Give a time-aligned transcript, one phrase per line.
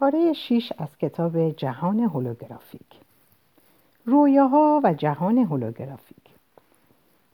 [0.00, 3.00] پاره 6 از کتاب جهان هولوگرافیک.
[4.04, 6.16] رویاها و جهان هولوگرافیک.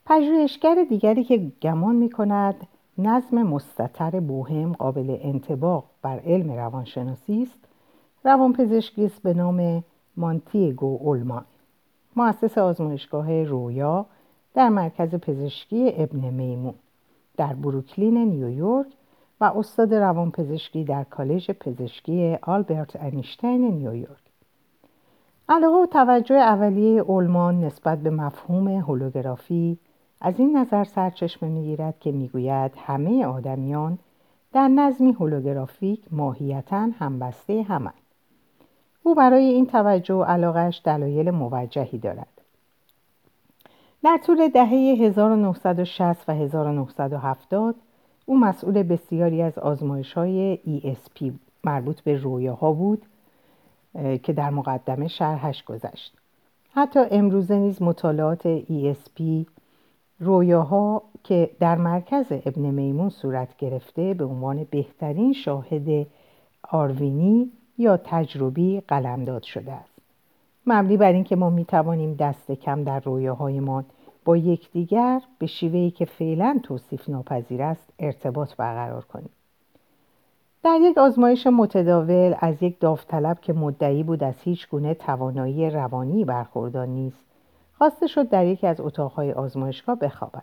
[0.06, 2.54] پژوهشگر دیگری که گمان می کند
[2.98, 7.58] نظم مستطر بوهم قابل انتباق بر علم روانشناسی است
[8.24, 9.84] روانپزشکی است به نام
[10.16, 11.44] مانتیگو اولمان.
[12.16, 14.06] مؤسس آزمایشگاه رویا
[14.54, 16.74] در مرکز پزشکی ابن میمون.
[17.36, 18.86] در بروکلین نیویورک
[19.40, 24.24] و استاد روانپزشکی در کالج پزشکی آلبرت انیشتین نیویورک.
[25.48, 29.78] علاقه و توجه اولیه اولمان نسبت به مفهوم هولوگرافی
[30.20, 33.98] از این نظر سرچشمه می‌گیرد که می‌گوید همه آدمیان
[34.52, 37.94] در نظمی هولوگرافیک ماهیتا همبسته همند.
[39.02, 42.28] او برای این توجه و علاقش دلایل موجهی دارد.
[44.04, 44.68] در طول دهه
[45.00, 47.74] 1960 و 1970
[48.26, 51.32] او مسئول بسیاری از آزمایش های ESP
[51.64, 53.02] مربوط به رویاها بود
[54.22, 56.14] که در مقدمه شرحش گذشت.
[56.70, 59.46] حتی امروزه نیز مطالعات ESP
[60.20, 66.06] رویاها که در مرکز ابن میمون صورت گرفته به عنوان بهترین شاهد
[66.70, 69.94] آروینی یا تجربی قلمداد شده است.
[70.66, 73.84] مبنی بر اینکه ما می توانیم دست کم در رویاهایمان
[74.24, 79.30] با یکدیگر به شیوهی که فعلا توصیف ناپذیر است ارتباط برقرار کنیم.
[80.62, 86.24] در یک آزمایش متداول از یک داوطلب که مدعی بود از هیچ گونه توانایی روانی
[86.24, 87.24] برخوردار نیست
[87.78, 90.42] خواسته شد در یکی از اتاقهای آزمایشگاه بخوابد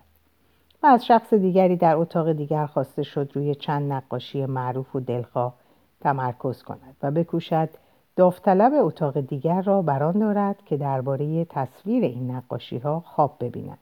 [0.84, 5.54] و از شخص دیگری در اتاق دیگر خواسته شد روی چند نقاشی معروف و دلخواه
[6.02, 7.70] تمرکز کند و بکوشد
[8.16, 13.78] داوطلب اتاق دیگر را بران دارد که درباره تصویر این نقاشی ها خواب ببیند.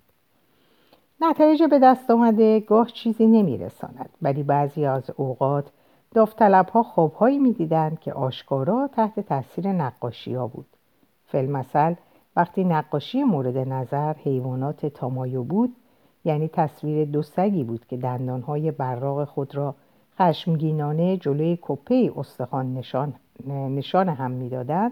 [1.21, 5.71] نتایج به دست آمده گاه چیزی نمی رساند ولی بعضی از اوقات
[6.13, 10.67] داوطلب ها خوابهایی می دیدند که آشکارا تحت تاثیر نقاشی ها بود.
[11.25, 11.93] فیلمسل
[12.35, 15.75] وقتی نقاشی مورد نظر حیوانات تامایو بود
[16.25, 19.75] یعنی تصویر دو سگی بود که دندانهای براق خود را
[20.19, 23.13] خشمگینانه جلوی کپه استخوان نشان,
[23.47, 24.91] نشان هم می‌دادند.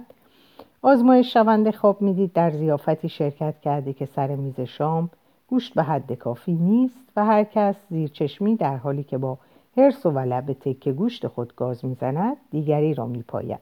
[0.81, 5.09] آزمایش شونده خواب می‌دید در زیافتی شرکت کرده که سر میز شام
[5.47, 9.37] گوشت به حد کافی نیست و هر کس زیرچشمی در حالی که با
[9.77, 13.59] هرس و ولع به تکه گوشت خود گاز می‌زند دیگری را میپاید.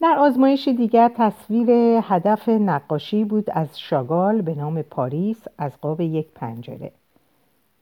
[0.00, 1.70] در آزمایش دیگر تصویر
[2.02, 6.92] هدف نقاشی بود از شاگال به نام پاریس از قاب یک پنجره.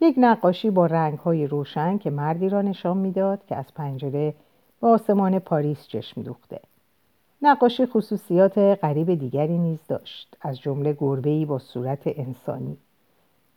[0.01, 4.35] یک نقاشی با رنگهای روشن که مردی را نشان می‌داد که از پنجره
[4.81, 6.61] به آسمان پاریس چشم دوخته.
[7.43, 12.77] نقاشی خصوصیات غریب دیگری نیز داشت از جمله گربه‌ای با صورت انسانی.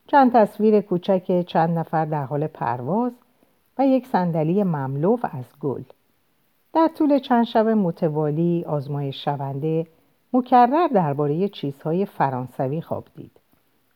[0.08, 3.12] چند تصویر کوچک چند نفر در حال پرواز
[3.78, 5.84] و یک صندلی مملو از گل.
[6.74, 9.88] در طول چند شب متوالی آزمایش شونده
[10.34, 13.32] مکرر درباره چیزهای فرانسوی خواب دید.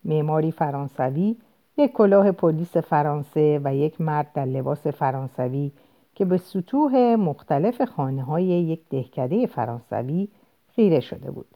[0.06, 1.36] معماری فرانسوی
[1.78, 5.72] یک کلاه پلیس فرانسه و یک مرد در لباس فرانسوی
[6.16, 10.28] که به سطوح مختلف خانه های یک دهکده فرانسوی
[10.76, 11.48] خیره شده بود.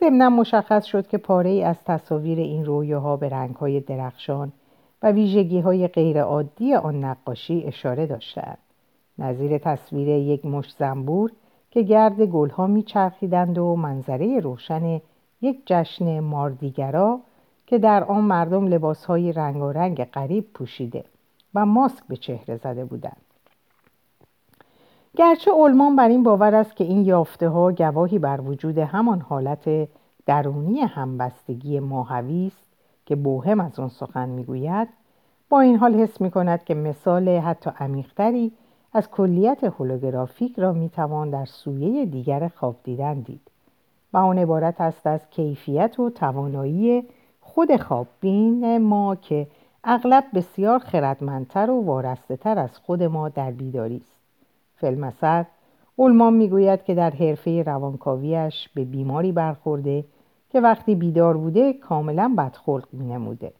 [0.00, 4.52] ضمنا مشخص شد که پاره ای از تصاویر این رویاها به رنگ های درخشان
[5.02, 8.58] و ویژگی های غیرعادی آن نقاشی اشاره داشتند
[9.18, 11.32] نظیر تصویر یک مش زنبور
[11.70, 15.00] که گرد گلها میچرخیدند و منظره روشن
[15.42, 17.20] یک جشن ماردیگرا
[17.66, 21.04] که در آن مردم لباسهای رنگارنگ غریب پوشیده
[21.54, 23.20] و ماسک به چهره زده بودند.
[25.16, 29.88] گرچه علمان بر این باور است که این یافته ها گواهی بر وجود همان حالت
[30.26, 32.66] درونی همبستگی ماهوی است
[33.06, 34.88] که بوهم از آن سخن می‌گوید
[35.48, 38.52] با این حال حس می کند که مثال حتی عمیقتری
[38.92, 43.50] از کلیت هولوگرافیک را می‌توان در سویه دیگر خواب دیدن دید
[44.12, 47.04] و آن عبارت است از کیفیت و توانایی
[47.46, 49.46] خود خواببین ما که
[49.84, 54.16] اغلب بسیار خردمندتر و وارسته تر از خود ما در بیداری است.
[54.76, 55.44] فیلمسر
[55.96, 60.04] اولمان می‌گوید که در حرفه روانکاویش به بیماری برخورده
[60.50, 63.52] که وقتی بیدار بوده کاملا بدخلق مینموده.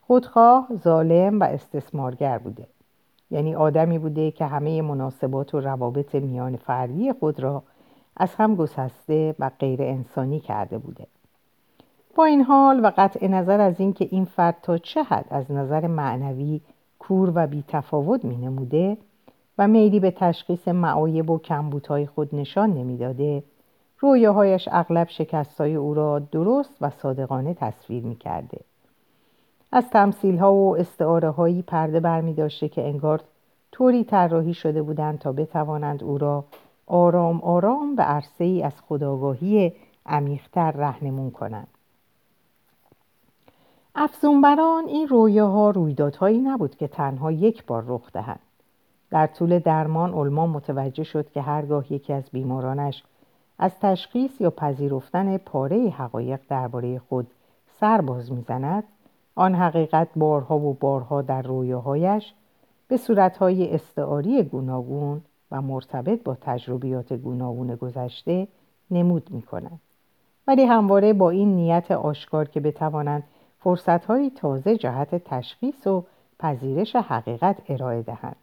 [0.00, 2.66] خودخواه ظالم و استثمارگر بوده.
[3.30, 7.62] یعنی آدمی بوده که همه مناسبات و روابط میان فردی خود را
[8.16, 11.06] از هم گسسته و غیر انسانی کرده بوده.
[12.24, 16.60] این حال و قطع نظر از اینکه این فرد تا چه حد از نظر معنوی
[16.98, 18.96] کور و بیتفاوت می نموده
[19.58, 23.42] و میلی به تشخیص معایب و کمبوتهای خود نشان نمی‌داده
[23.98, 28.60] رویاهایش اغلب شکستهای او را درست و صادقانه تصویر می کرده.
[29.72, 33.20] از تمثیل ها و استعاره هایی پرده برمی داشته که انگار
[33.72, 36.44] طوری طراحی شده بودند تا بتوانند او را
[36.86, 39.72] آرام آرام به عرصه ای از خداگاهی
[40.06, 41.68] عمیقتر رهنمون کنند
[44.02, 48.40] افزونبران این رویاها رویدادهایی نبود که تنها یک بار رخ دهند
[49.10, 53.02] در طول درمان علما متوجه شد که هرگاه یکی از بیمارانش
[53.58, 57.26] از تشخیص یا پذیرفتن پاره حقایق درباره خود
[57.80, 58.84] سر باز می‌زند
[59.34, 62.34] آن حقیقت بارها و بارها در رویاهایش
[62.88, 65.20] به صورتهای استعاری گوناگون
[65.50, 68.48] و مرتبط با تجربیات گوناگون گذشته
[68.90, 69.80] نمود می کند.
[70.46, 73.22] ولی همواره با این نیت آشکار که بتوانند
[73.60, 76.04] فرصتهایی تازه جهت تشخیص و
[76.38, 78.36] پذیرش حقیقت ارائه دهند.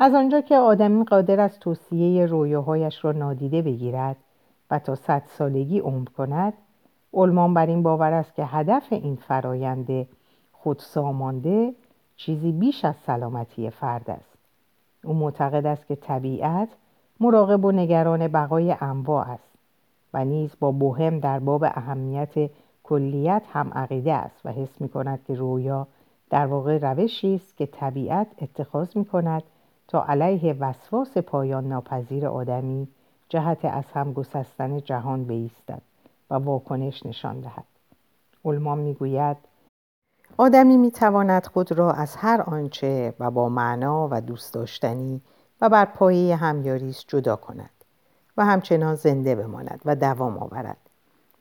[0.00, 4.16] از آنجا که آدمی قادر است توصیه رویاهایش را نادیده بگیرد
[4.70, 6.52] و تا صد سالگی عمر کند
[7.14, 10.06] علمان بر این باور است که هدف این فرایند
[10.52, 11.74] خودسامانده
[12.16, 14.38] چیزی بیش از سلامتی فرد است
[15.04, 16.68] او معتقد است که طبیعت
[17.20, 19.50] مراقب و نگران بقای انواع است
[20.14, 22.50] و نیز با بوهم در باب اهمیت
[22.88, 25.86] کلیت هم عقیده است و حس می کند که رویا
[26.30, 29.42] در واقع روشی است که طبیعت اتخاذ می کند
[29.88, 32.88] تا علیه وسواس پایان ناپذیر آدمی
[33.28, 35.82] جهت از هم گسستن جهان بایستد
[36.30, 37.64] و واکنش نشان دهد.
[38.44, 39.36] علمان می‌گوید
[40.36, 45.20] آدمی می‌تواند خود را از هر آنچه و با معنا و دوست داشتنی
[45.60, 47.70] و بر پایه همیاریست جدا کند
[48.36, 50.85] و همچنان زنده بماند و دوام آورد.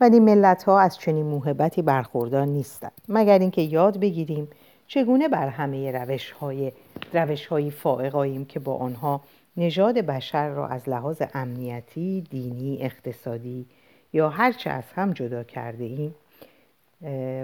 [0.02, 3.02] ولی ملت ها از چنین موهبتی برخوردار نیستند.
[3.10, 4.48] مگر اینکه یاد بگیریم
[4.88, 6.72] چگونه بر همه روش های
[7.14, 9.22] روش های فائق که با آنها
[9.58, 13.66] نژاد بشر را از لحاظ امنیتی، دینی، اقتصادی
[14.14, 16.16] یا هرچه از هم جدا کرده ایم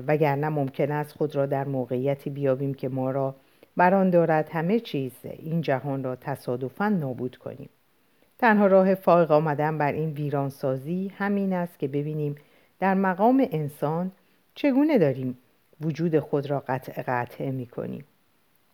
[0.08, 3.36] وگرنه ممکن است خود را در موقعیتی بیابیم که ما را
[3.78, 7.70] بران دارد همه چیز این جهان را تصادفا نابود کنیم.
[8.42, 12.36] تنها راه فائق آمدن بر این ویرانسازی همین است که ببینیم
[12.80, 14.12] در مقام انسان
[14.56, 15.38] چگونه داریم
[15.82, 18.06] وجود خود را قطع قطع می کنیم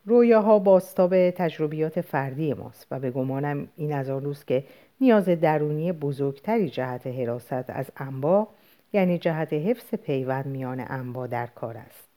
[0.06, 4.64] رویاها باستاب تجربیات فردی ماست و به گمانم این از آن روز که
[5.00, 8.48] نیاز درونی بزرگتری جهت حراست از انبا
[8.92, 12.08] یعنی جهت حفظ پیوند میان انبا در کار است.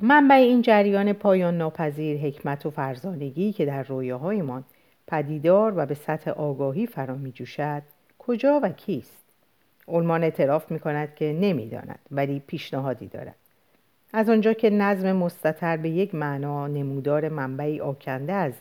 [0.00, 4.64] منبع این جریان پایان ناپذیر حکمت و فرزانگی که در رویاهایمان
[5.10, 7.82] پدیدار و به سطح آگاهی فرا می جوشد
[8.18, 9.24] کجا و کیست.
[9.88, 13.36] علمان اعتراف می کند که نمی‌داند ولی پیشنهادی دارد.
[14.12, 18.52] از آنجا که نظم مستطر به یک معنا نمودار منبعی آکنده از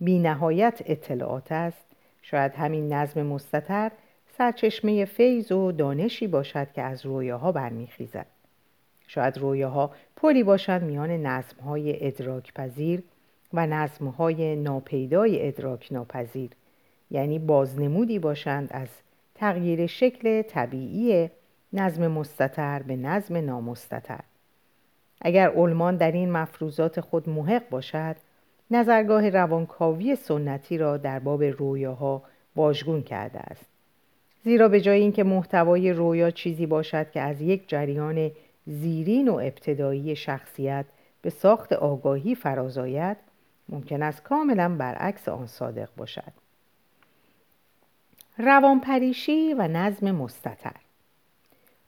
[0.00, 1.86] بینهایت اطلاعات است
[2.22, 3.90] شاید همین نظم مستطر
[4.38, 8.26] سرچشمه فیض و دانشی باشد که از رویاها برمیخیزد.
[9.06, 13.02] شاید رویاها پلی باشند میان نظمهای ادراک پذیر
[13.52, 16.50] و نظمهای ناپیدای ادراک ناپذیر
[17.10, 18.88] یعنی بازنمودی باشند از
[19.34, 21.30] تغییر شکل طبیعی
[21.72, 24.20] نظم مستطر به نظم نامستطر.
[25.20, 28.16] اگر علمان در این مفروضات خود محق باشد
[28.70, 32.22] نظرگاه روانکاوی سنتی را در باب رویاها
[32.56, 33.66] واژگون کرده است.
[34.44, 38.30] زیرا به جای اینکه محتوای رویا چیزی باشد که از یک جریان
[38.66, 40.84] زیرین و ابتدایی شخصیت
[41.22, 43.16] به ساخت آگاهی فرازاید
[43.68, 46.32] ممکن است کاملا برعکس آن صادق باشد.
[48.38, 50.76] روانپریشی و نظم مستطر.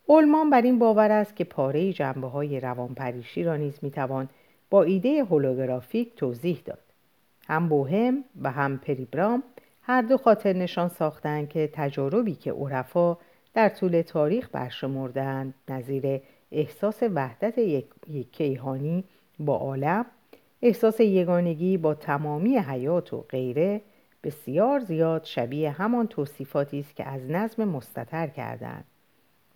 [0.08, 4.28] علمان بر این باور است که پاره جنبه های روانپریشی را نیز می‌توان
[4.70, 6.78] با ایده هولوگرافیک توضیح داد.
[7.48, 9.42] هم بوهم و هم پریبرام
[9.82, 13.16] هر دو خاطر نشان ساختند که تجاربی که عرفا
[13.54, 16.20] در طول تاریخ برشمردند نظیر
[16.52, 17.86] احساس وحدت یک,
[18.32, 19.04] کیهانی
[19.38, 20.06] با عالم
[20.62, 23.80] احساس یگانگی با تمامی حیات و غیره
[24.24, 28.84] بسیار زیاد شبیه همان توصیفاتی است که از نظم مستطر کردند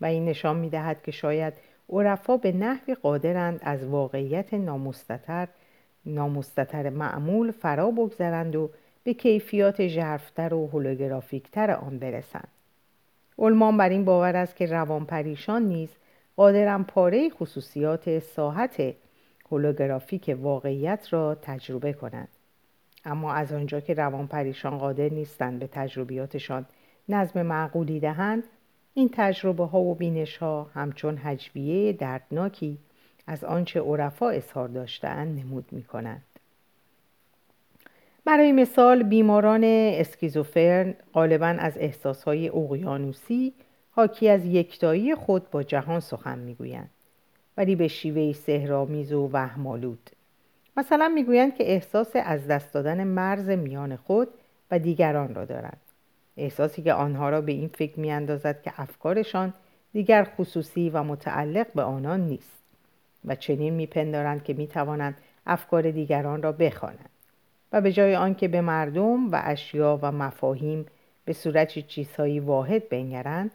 [0.01, 1.55] و این نشان می دهد که شاید
[1.91, 5.49] عرفا به نحوی قادرند از واقعیت نامستتر
[6.07, 8.71] نامستتر معمول فرا بگذرند و
[9.05, 12.49] به کیفیات ژرفتر و هولوگرافیکتر آن برسند.
[13.39, 15.89] علمان بر این باور است که روانپریشان نیز
[16.37, 18.95] قادرند پاره خصوصیات ساحت
[19.51, 22.29] هولوگرافیک واقعیت را تجربه کنند
[23.05, 26.67] اما از آنجا که روانپریشان قادر نیستند به تجربیاتشان
[27.09, 28.45] نظم معقولی دهند
[28.95, 32.79] این تجربه ها و بینش ها همچون هجویه دردناکی
[33.27, 36.23] از آنچه عرفا اظهار داشتهاند نمود می کنند.
[38.25, 43.53] برای مثال بیماران اسکیزوفرن غالبا از احساسهای اقیانوسی
[43.91, 46.91] حاکی از یکتایی خود با جهان سخن می‌گویند
[47.57, 50.11] ولی به شیوه سهرامیز و وهمالود
[50.77, 54.29] مثلا می‌گویند که احساس از دست دادن مرز میان خود
[54.71, 55.81] و دیگران را دارند.
[56.37, 59.53] احساسی که آنها را به این فکر میاندازد که افکارشان
[59.93, 62.63] دیگر خصوصی و متعلق به آنان نیست
[63.25, 67.11] و چنین میپندارند که می‌توانند افکار دیگران را بخوانند
[67.73, 70.87] و به جای آنکه به مردم و اشیا و مفاهیم
[71.25, 73.51] به صورت چیزهایی واحد بنگرند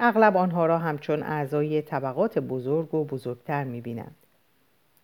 [0.00, 4.14] اغلب آنها را همچون اعضای طبقات بزرگ و بزرگتر می‌بینند.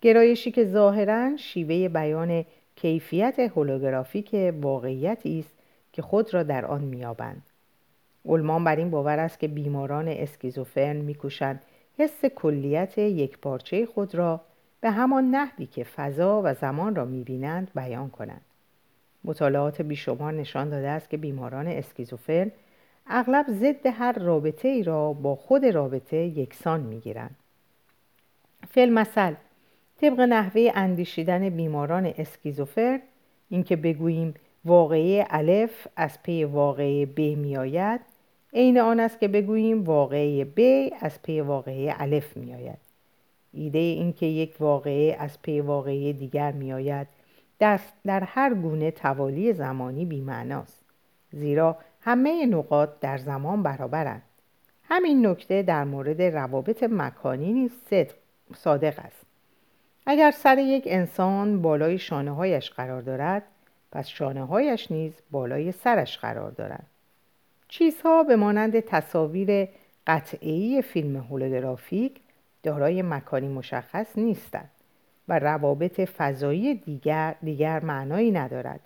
[0.00, 2.44] گرایشی که ظاهرا شیوه بیان
[2.76, 5.52] کیفیت هولوگرافیک واقعیتی است
[5.92, 7.42] که خود را در آن میابند
[8.26, 11.62] علمان بر این باور است که بیماران اسکیزوفرن میکوشند
[11.98, 14.40] حس کلیت یک پارچه خود را
[14.80, 18.40] به همان نحوی که فضا و زمان را می‌بینند بیان کنند.
[19.24, 22.50] مطالعات بیشمار نشان داده است که بیماران اسکیزوفرن
[23.06, 27.36] اغلب ضد هر رابطه ای را با خود رابطه یکسان می‌گیرند.
[28.76, 29.34] مثلا
[30.00, 33.00] طبق نحوه اندیشیدن بیماران اسکیزوفرن
[33.50, 34.34] اینکه بگوییم
[34.64, 38.00] واقعه الف از پی واقعه ب میآید
[38.52, 40.60] عین آن است که بگوییم واقعه ب
[41.00, 42.78] از پی واقعه الف میآید.
[43.52, 47.06] ایده اینکه یک واقعه از پی واقعه دیگر میآید
[47.60, 50.80] دست در هر گونه توالی زمانی بیمعناست.
[51.32, 54.22] زیرا همه نقاط در زمان برابرند.
[54.82, 57.70] همین نکته در مورد روابط مکانی نیز
[58.54, 59.26] صادق است.
[60.06, 63.42] اگر سر یک انسان بالای شانه هایش قرار دارد
[63.92, 66.86] پس شانه هایش نیز بالای سرش قرار دارد
[67.68, 69.68] چیزها به مانند تصاویر
[70.06, 72.20] قطعی فیلم هولوگرافیک
[72.62, 74.70] دارای مکانی مشخص نیستند
[75.28, 78.80] و روابط فضایی دیگر, دیگر معنایی ندارد.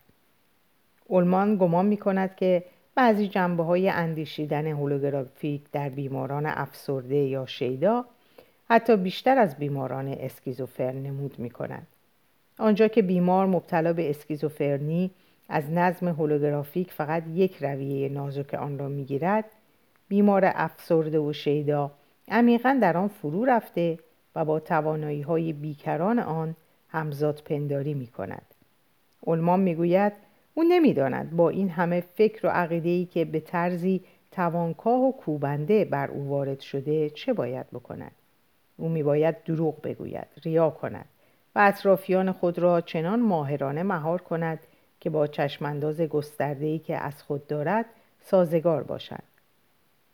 [1.06, 2.64] اولمان گمان می کند که
[2.98, 8.04] بعضی جنبه های اندیشیدن هولوگرافیک در بیماران افسرده یا شیدا
[8.68, 11.86] حتی بیشتر از بیماران اسکیزوفرن نمود می کند.
[12.58, 15.10] آنجا که بیمار مبتلا به اسکیزوفرنی
[15.48, 19.44] از نظم هولوگرافیک فقط یک رویه نازک آن را می‌گیرد
[20.08, 21.90] بیمار افسرده و شیدا
[22.28, 23.98] عمیقا در آن فرو رفته
[24.34, 26.56] و با توانایی های بیکران آن
[26.88, 28.46] همزاد پنداری می کند.
[29.26, 30.27] علمان می گوید
[30.58, 36.10] او نمی‌داند با این همه فکر و عقیده که به طرزی توانکاه و کوبنده بر
[36.10, 38.12] او وارد شده چه باید بکند.
[38.76, 41.04] او میباید دروغ بگوید ریا کند
[41.54, 44.58] و اطرافیان خود را چنان ماهرانه مهار کند
[45.00, 47.86] که با چشمانداز گسترده‌ای که از خود دارد
[48.20, 49.22] سازگار باشد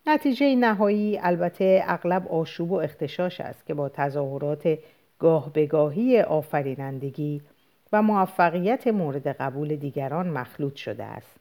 [0.06, 4.78] نتیجه نهایی البته اغلب آشوب و اختشاش است که با تظاهرات
[5.18, 7.42] گاه بگاهی آفرینندگی
[7.94, 11.36] و موفقیت مورد قبول دیگران مخلوط شده است.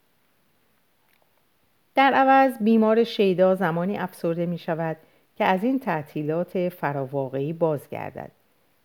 [1.96, 4.98] در عوض بیمار شیدا زمانی افسرده می شود
[5.36, 8.32] که از این تعطیلات فراواقعی بازگردد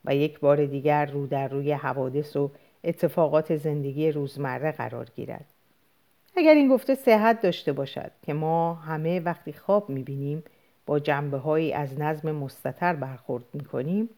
[0.05, 2.51] و یک بار دیگر رو در روی حوادث و
[2.85, 5.45] اتفاقات زندگی روزمره قرار گیرد.
[6.37, 10.43] اگر این گفته صحت داشته باشد که ما همه وقتی خواب می‌بینیم
[10.87, 14.09] با جنبه هایی از نظم مستطر برخورد می‌کنیم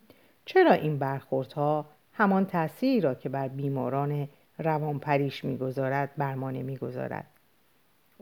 [0.45, 1.87] چرا این برخوردها
[2.21, 7.27] همان تأثیری را که بر بیماران روانپریش می‌گذارد بر ما نمی‌گذارد.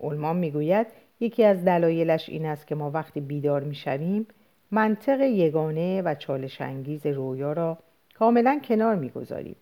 [0.03, 0.87] علمان می‌گوید
[1.21, 4.27] یکی از دلایلش این است که ما وقتی بیدار می‌شویم
[4.71, 7.79] منطق یگانه و چالش انگیز رویا را
[8.15, 9.57] کاملا کنار می‌گذاریم.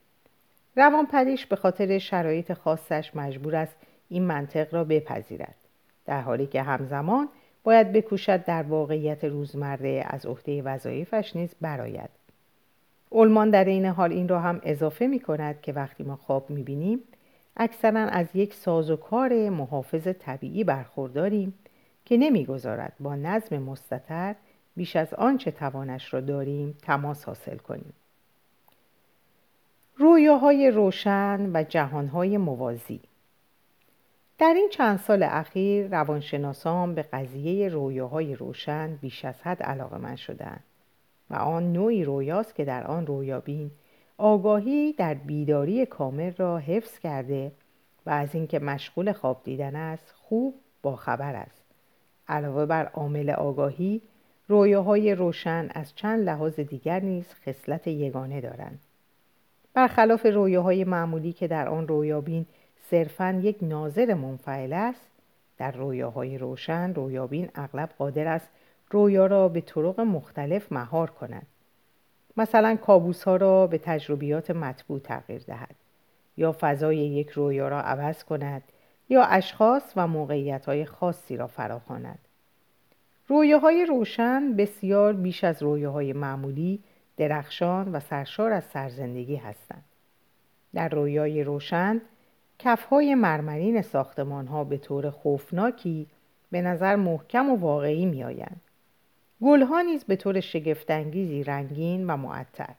[0.76, 3.76] روانپریش به خاطر شرایط خاصش مجبور است
[4.08, 5.54] این منطق را بپذیرد
[6.06, 7.28] در حالی که همزمان
[7.64, 12.25] باید بکوشد در واقعیت روزمره از عهده وظایفش نیز برآید.
[13.12, 16.62] علمان در این حال این را هم اضافه می کند که وقتی ما خواب می
[16.62, 17.00] بینیم
[17.56, 21.54] اکثرا از یک سازوکار محافظ طبیعی برخورداریم
[22.04, 24.34] که نمی‌گذارد با نظم مستطر
[24.76, 27.92] بیش از آنچه توانش را داریم تماس حاصل کنیم.
[29.96, 33.00] رویاهای روشن و جهانهای موازی.
[34.38, 40.16] در این چند سال اخیر روانشناسان به قضیه رویاهای روشن بیش از حد علاقه من
[40.16, 40.64] شدند.
[41.30, 43.70] و آن نوعی رویاست که در آن رویابین
[44.18, 47.52] آگاهی در بیداری کامل را حفظ کرده
[48.06, 51.62] و از اینکه مشغول خواب دیدن است خوب با خبر است.
[52.28, 54.02] علاوه بر عامل آگاهی
[54.48, 58.80] رویاهای روشن از چند لحاظ دیگر نیز خصلت یگانه دارند.
[59.74, 62.46] برخلاف رویاهای معمولی که در آن رویابین
[62.90, 65.10] صرفا یک ناظر منفعل است
[65.58, 68.48] در رویاهای روشن رویابین اغلب قادر است
[68.90, 71.46] رویا را به طرق مختلف مهار کند
[72.36, 75.74] مثلا کابوس ها را به تجربیات مطبوع تغییر دهد
[76.36, 78.62] یا فضای یک رویا را عوض کند
[79.08, 82.18] یا اشخاص و موقعیت های خاصی را فراخواند.
[83.28, 86.82] رویاهای روشن بسیار بیش از رویاهای معمولی
[87.16, 89.84] درخشان و سرشار از سرزندگی هستند.
[90.74, 92.00] در رویای روشن
[92.58, 96.06] کفهای مرمرین ساختمان ها به طور خوفناکی
[96.50, 98.60] به نظر محکم و واقعی می آیند.
[99.42, 102.74] گلها نیز به طور شگفتانگیزی رنگین و معطر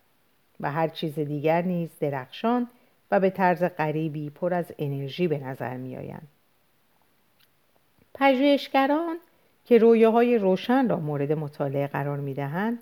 [0.60, 2.68] و هر چیز دیگر نیز درخشان
[3.12, 6.28] و به طرز غریبی پر از انرژی به نظر می آیند.
[8.14, 9.18] پژوهشگران
[9.66, 12.80] که رویاهای روشن را مورد مطالعه قرار می دهند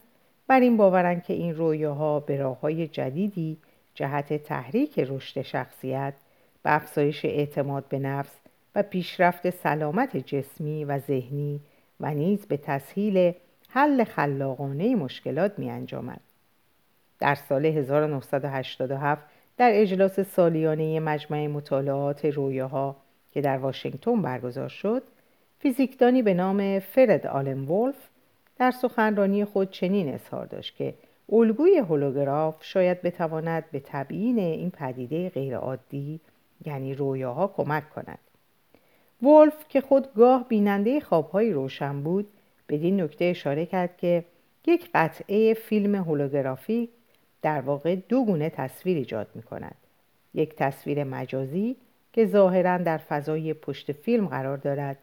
[0.48, 3.58] بر این باورند که این رویاها به راههای جدیدی
[3.96, 6.13] جهت تحریک رشد شخصیت
[6.63, 8.32] به افزایش اعتماد به نفس
[8.75, 11.60] و پیشرفت سلامت جسمی و ذهنی
[12.00, 13.34] و نیز به تسهیل
[13.75, 16.20] حل خلاقانه مشکلات می انجامد.
[17.20, 19.22] در سال 1987
[19.58, 22.96] در اجلاس سالیانه مجمع مطالعات رویاها
[23.32, 25.03] که در واشنگتن برگزار شد
[25.60, 27.96] فیزیکدانی به نام فرد آلن ولف
[28.58, 30.94] در سخنرانی خود چنین اظهار داشت که
[31.32, 36.20] الگوی هولوگراف شاید بتواند به تبیین این پدیده غیرعادی
[36.65, 38.20] یعنی رویاها کمک کند
[39.22, 42.27] ولف که خود گاه بیننده خوابهای روشن بود
[42.69, 44.25] بدین نکته اشاره کرد که
[44.67, 46.89] یک قطعه فیلم هولوگرافیک
[47.41, 49.75] در واقع دو گونه تصویر ایجاد می کند.
[50.34, 51.75] یک تصویر مجازی
[52.13, 54.98] که ظاهرا در فضای پشت فیلم قرار دارد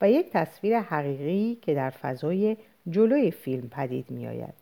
[0.00, 2.56] و یک تصویر حقیقی که در فضای
[2.90, 4.54] جلوی فیلم پدید می آید.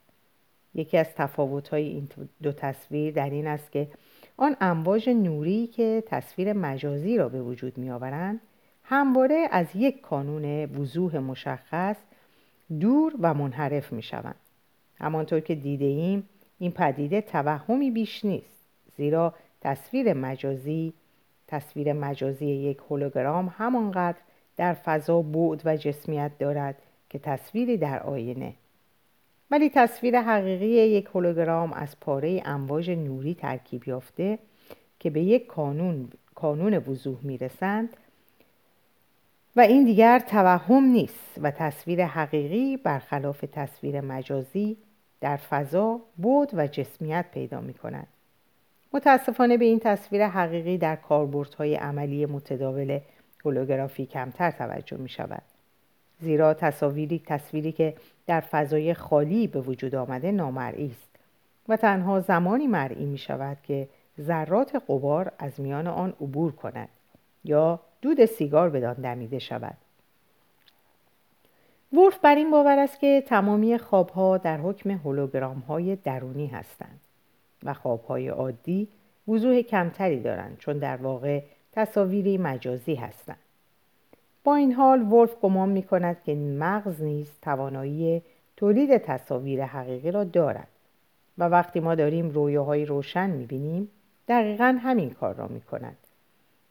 [0.74, 2.08] یکی از تفاوت‌های این
[2.42, 3.88] دو تصویر در این است که
[4.36, 8.40] آن امواج نوری که تصویر مجازی را به وجود می آورند
[8.84, 11.96] همواره از یک کانون وضوح مشخص
[12.80, 14.40] دور و منحرف می شوند.
[15.00, 20.92] همانطور که دیده ایم این پدیده توهمی بیش نیست زیرا تصویر مجازی
[21.46, 24.18] تصویر مجازی یک هولوگرام همانقدر
[24.56, 28.54] در فضا بعد و جسمیت دارد که تصویری در آینه
[29.50, 34.38] ولی تصویر حقیقی یک هولوگرام از پاره امواج نوری ترکیب یافته
[34.98, 37.96] که به یک کانون, کانون وضوح می‌رسند
[39.56, 44.76] و این دیگر توهم نیست و تصویر حقیقی برخلاف تصویر مجازی
[45.20, 48.06] در فضا بود و جسمیت پیدا می کند.
[48.92, 53.00] متاسفانه به این تصویر حقیقی در کاربردهای عملی متداول
[53.44, 55.42] هولوگرافی کمتر توجه می شود.
[56.20, 57.94] زیرا تصاویری تصویری که
[58.26, 61.10] در فضای خالی به وجود آمده نامرئی است
[61.68, 63.88] و تنها زمانی مرئی می شود که
[64.20, 66.88] ذرات قبار از میان آن عبور کند
[67.44, 69.76] یا دود سیگار بدان دمیده شود
[71.92, 77.00] ورف بر این باور است که تمامی خوابها در حکم هولوگرام های درونی هستند
[77.62, 78.88] و خوابهای عادی
[79.28, 81.42] وضوح کمتری دارند چون در واقع
[81.72, 83.38] تصاویری مجازی هستند
[84.44, 88.22] با این حال ولف گمان می کند که مغز نیز توانایی
[88.56, 90.68] تولید تصاویر حقیقی را دارد
[91.38, 93.88] و وقتی ما داریم رویاهای روشن می بینیم
[94.28, 95.96] دقیقا همین کار را می کند.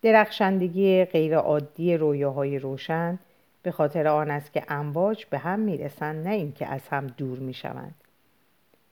[0.05, 3.19] درخشندگی غیرعادی رویاهای روشن
[3.63, 7.95] به خاطر آن است که امواج به هم می‌رسند نه اینکه از هم دور می‌شوند.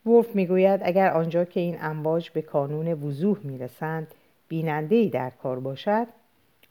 [0.06, 4.06] ولف می‌گوید اگر آنجا که این امواج به کانون وضوح می‌رسند
[4.48, 6.06] بیننده ای در کار باشد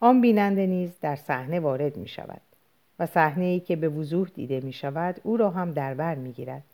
[0.00, 2.40] آن بیننده نیز در صحنه وارد می شود
[2.98, 6.32] و صحنه ای که به وضوح دیده می شود او را هم در بر می
[6.32, 6.64] گیرد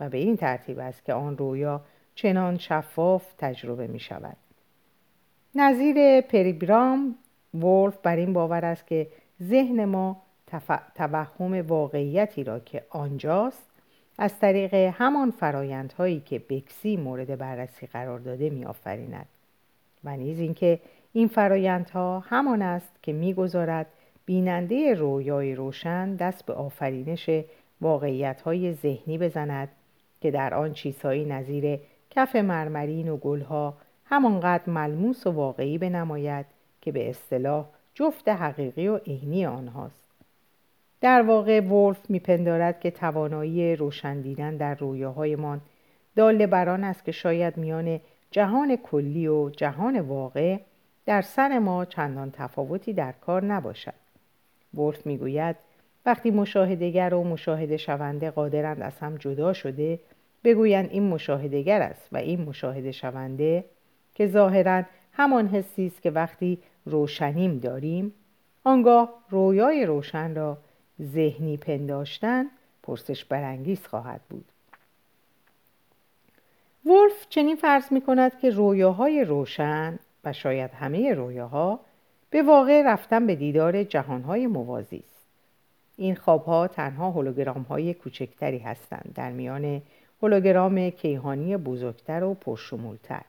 [0.00, 1.80] و به این ترتیب است که آن رویا
[2.14, 4.36] چنان شفاف تجربه می شود
[5.54, 7.14] نظیر پریبرام
[7.54, 9.06] ولف بر این باور است که
[9.42, 10.22] ذهن ما
[10.94, 13.68] توهم واقعیتی را که آنجاست
[14.18, 19.26] از طریق همان فرایندهایی که بکسی مورد بررسی قرار داده می آفریند
[20.04, 20.80] و نیز اینکه
[21.12, 23.86] این فرایندها همان است که می‌گذارد
[24.26, 27.30] بیننده رویای روشن دست به آفرینش
[27.80, 29.68] واقعیتهای ذهنی بزند
[30.20, 31.78] که در آن چیزهایی نظیر
[32.10, 33.74] کف مرمرین و گلها
[34.10, 36.46] همانقدر ملموس و واقعی بنماید
[36.80, 40.04] که به اصطلاح جفت حقیقی و عینی آنهاست.
[41.00, 45.60] در واقع ولف میپندارد که توانایی روشن دیدن در رویاهایمان
[46.16, 50.58] داله بران است که شاید میان جهان کلی و جهان واقع
[51.06, 53.94] در سر ما چندان تفاوتی در کار نباشد.
[54.74, 55.56] ولف می‌گوید
[56.06, 59.98] وقتی مشاهدگر و مشاهده شونده قادرند از هم جدا شده
[60.44, 63.64] بگویند این مشاهدگر است و این مشاهده شونده
[64.18, 68.12] که ظاهرا همان حسی است که وقتی روشنیم داریم
[68.64, 70.58] آنگاه رویای روشن را
[71.02, 72.46] ذهنی پنداشتن
[72.82, 74.44] پرسش برانگیز خواهد بود.
[76.86, 81.80] ولف چنین فرض می کند که رویاهای روشن و شاید همه رویاها
[82.30, 85.26] به واقع رفتن به دیدار جهانهای موازی است.
[85.96, 89.82] این خوابها تنها هولوگرام های کوچکتری هستند در میان
[90.22, 93.22] هولوگرام کیهانی بزرگتر و پرشمولتر.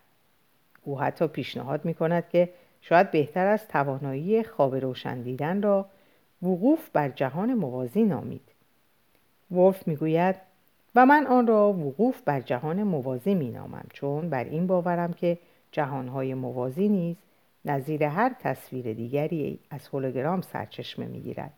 [0.84, 2.50] او حتی پیشنهاد می کند که
[2.82, 5.86] شاید بهتر از توانایی خواب روشن دیدن را
[6.42, 8.42] وقوف بر جهان موازی نامید.
[9.52, 10.36] ولف می‌گوید
[10.96, 15.38] و من آن را وقوف بر جهان موازی می نامم چون بر این باورم که
[15.72, 17.16] جهانهای موازی نیز
[17.66, 21.54] نظیر هر تصویر دیگری از هولوگرام سرچشمه می‌گیرد.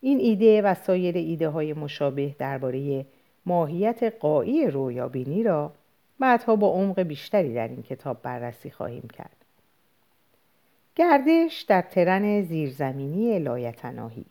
[0.00, 3.06] این ایده و سایر ایده های مشابه درباره
[3.46, 5.72] ماهیت قایی رویابینی را
[6.20, 9.36] بعدها با عمق بیشتری در این کتاب بررسی خواهیم کرد.
[10.96, 14.26] گردش در ترن زیرزمینی لایتناهی.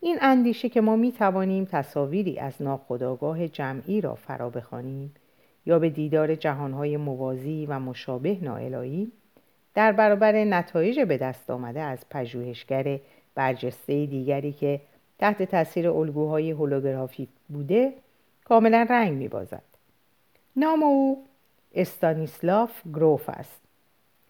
[0.00, 5.14] این اندیشه که ما می توانیم تصاویری از ناخودآگاه جمعی را فرا بخوانیم
[5.66, 9.12] یا به دیدار جهانهای موازی و مشابه نائلاییم
[9.74, 13.00] در برابر نتایج به دست آمده از پژوهشگر
[13.34, 14.80] برجسته دیگری که
[15.18, 17.92] تحت تاثیر الگوهای هولوگرافی بوده
[18.44, 19.71] کاملا رنگ میبازد.
[20.56, 21.24] نام او
[21.74, 23.60] استانیسلاف گروف است.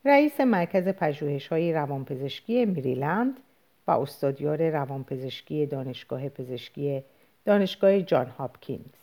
[0.05, 3.41] رئیس مرکز پژوهش های روانپزشکی مریلند
[3.87, 7.03] و استادیار روانپزشکی دانشگاه پزشکی
[7.45, 9.03] دانشگاه جان هاپکینز.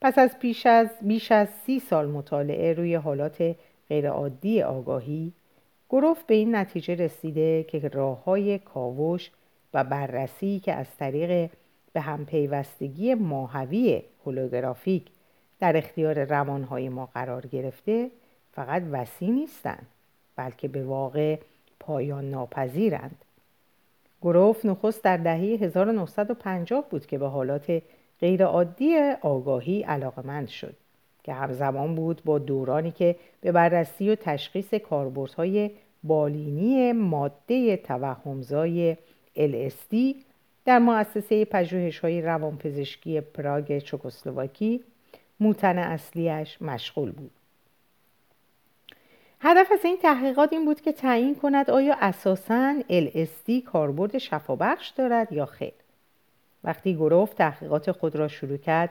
[0.00, 3.56] پس از پیش از بیش از سی سال مطالعه روی حالات
[3.88, 5.32] غیرعادی آگاهی
[5.90, 9.30] گروف به این نتیجه رسیده که راه های کاوش
[9.74, 11.50] و بررسی که از طریق
[11.92, 15.13] به هم پیوستگی ماهوی هولوگرافیک
[15.64, 18.10] در اختیار روانهای ما قرار گرفته
[18.52, 19.86] فقط وسیع نیستند
[20.36, 21.38] بلکه به واقع
[21.80, 23.16] پایان ناپذیرند.
[24.22, 27.82] گروف نخست در دهه 1950 بود که به حالات
[28.20, 30.74] غیرعادی آگاهی علاقمند شد
[31.22, 35.70] که همزمان بود با دورانی که به بررسی و تشخیص کاربردهای
[36.02, 38.96] بالینی ماده توهمزای
[39.36, 39.96] LSD
[40.64, 44.80] در مؤسسه پژوهش های روانپزشکی پراگ چکسلواکی
[45.40, 47.30] موتن اصلیش مشغول بود.
[49.40, 55.32] هدف از این تحقیقات این بود که تعیین کند آیا اساساً LSD کاربرد شفابخش دارد
[55.32, 55.72] یا خیر.
[56.64, 58.90] وقتی گروف تحقیقات خود را شروع کرد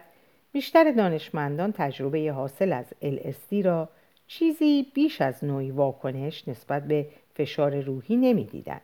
[0.51, 3.89] بیشتر دانشمندان تجربه حاصل از LSD را
[4.27, 8.81] چیزی بیش از نوعی واکنش نسبت به فشار روحی نمی‌دیدند.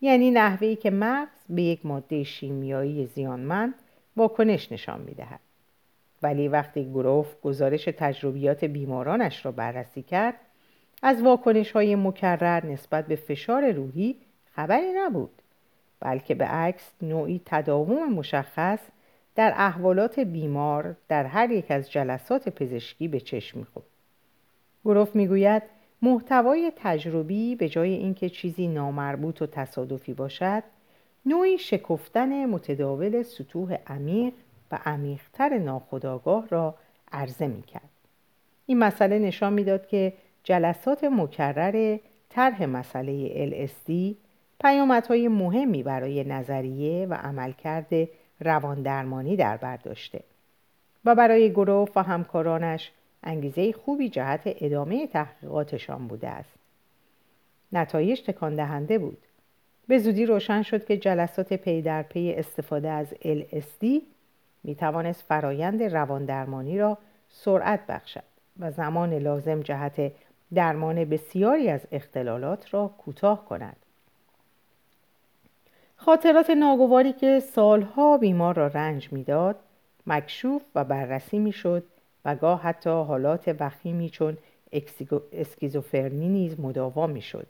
[0.00, 3.74] یعنی نحوهی که مغز به یک ماده شیمیایی زیانمند
[4.16, 5.40] واکنش نشان می‌دهد.
[6.22, 10.34] ولی وقتی گروف گزارش تجربیات بیمارانش را بررسی کرد
[11.02, 14.16] از واکنش های مکرر نسبت به فشار روحی
[14.52, 15.30] خبری نبود
[16.00, 18.80] بلکه به عکس نوعی تداوم مشخص
[19.34, 23.86] در احوالات بیمار در هر یک از جلسات پزشکی به چشم می‌خورد.
[24.84, 25.62] گروف می‌گوید
[26.02, 30.62] محتوای تجربی به جای اینکه چیزی نامربوط و تصادفی باشد
[31.26, 34.32] نوعی شکفتن متداول سطوح عمیق
[34.70, 36.74] و عمیقتر ناخودآگاه را
[37.12, 37.90] عرضه می‌کرد.
[38.66, 40.12] این مسئله نشان می‌داد که
[40.44, 44.14] جلسات مکرر طرح مسئله LSD
[44.60, 48.08] پیامدهای مهمی برای نظریه و عملکرد
[48.40, 50.20] رواندرمانی در بر داشته
[51.04, 56.54] و برای گروه و همکارانش انگیزه خوبی جهت ادامه تحقیقاتشان بوده است.
[57.72, 59.18] نتایج تکان دهنده بود.
[59.88, 63.86] به زودی روشن شد که جلسات پی در پی استفاده از LSD
[64.64, 68.22] می توانست فرایند رواندرمانی را سرعت بخشد
[68.58, 70.12] و زمان لازم جهت
[70.54, 73.76] درمان بسیاری از اختلالات را کوتاه کند.
[75.96, 79.56] خاطرات ناگواری که سالها بیمار را رنج می‌داد
[80.06, 81.84] مکشوف و بررسی می‌شد
[82.24, 84.38] و گاه حتی حالات وخیمی چون
[85.32, 87.46] اسکیزوفرنی نیز مداوا می‌شد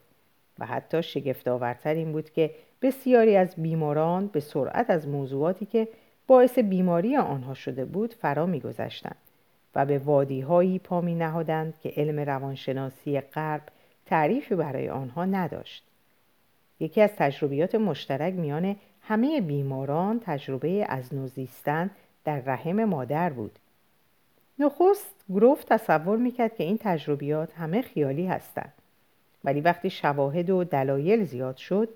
[0.59, 2.51] و حتی شگفتآورتر این بود که
[2.83, 5.89] بسیاری از بیماران به سرعت از موضوعاتی که
[6.31, 9.17] باعث بیماری آنها شده بود فرا میگذشتند
[9.75, 13.63] و به وادیهایی پا می نهادند که علم روانشناسی غرب
[14.07, 15.85] تعریفی برای آنها نداشت.
[16.81, 21.91] یکی از تجربیات مشترک میان همه بیماران تجربه از نوزیستن
[22.25, 23.59] در رحم مادر بود.
[24.59, 28.73] نخست گروف تصور می‌کرد که این تجربیات همه خیالی هستند.
[29.45, 31.89] ولی وقتی شواهد و دلایل زیاد شد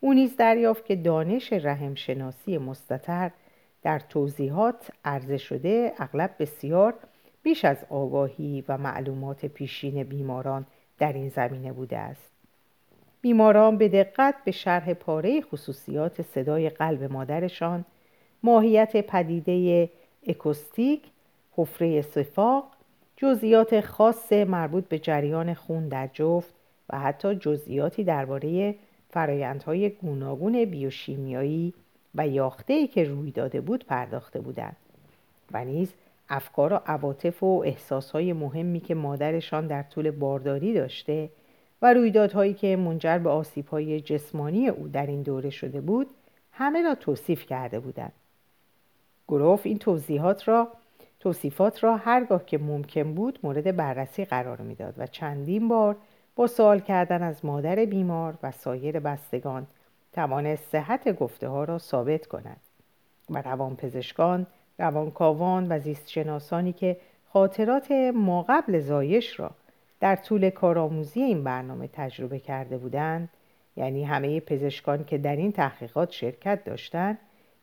[0.00, 3.30] او نیز دریافت که دانش رحم شناسی مستطر
[3.86, 6.94] در توضیحات عرضه شده اغلب بسیار
[7.42, 10.66] بیش از آگاهی و معلومات پیشین بیماران
[10.98, 12.30] در این زمینه بوده است.
[13.20, 17.84] بیماران به دقت به شرح پاره خصوصیات صدای قلب مادرشان
[18.42, 19.90] ماهیت پدیده
[20.26, 21.02] اکوستیک
[21.56, 22.64] حفره صفاق
[23.16, 26.54] جزئیات خاص مربوط به جریان خون در جفت
[26.90, 28.74] و حتی جزئیاتی درباره
[29.10, 31.74] فرایندهای گوناگون بیوشیمیایی
[32.16, 34.76] و یاخته‌ای که روی داده بود پرداخته بودند
[35.52, 35.94] و نیز
[36.28, 41.30] افکار و عواطف و احساسهای مهمی که مادرشان در طول بارداری داشته
[41.82, 46.06] و رویدادهایی که منجر به آسیبهای جسمانی او در این دوره شده بود
[46.52, 48.12] همه را توصیف کرده بودند.
[49.28, 50.68] گروف این توضیحات را
[51.20, 55.96] توصیفات را هرگاه که ممکن بود مورد بررسی قرار می‌داد و چندین بار
[56.36, 59.66] با سوال کردن از مادر بیمار و سایر بستگان
[60.16, 62.60] توانست صحت گفته ها را ثابت کند.
[63.30, 64.46] و روانپزشکان
[64.78, 66.96] روانکاوان و زیستشناسانی که
[67.32, 69.50] خاطرات ما قبل زایش را
[70.00, 73.28] در طول کارآموزی این برنامه تجربه کرده بودند
[73.76, 77.18] یعنی همه پزشکان که در این تحقیقات شرکت داشتند